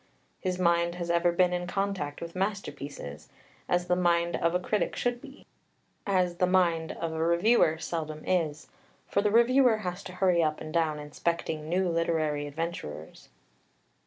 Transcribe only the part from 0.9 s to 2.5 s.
has ever been in contact with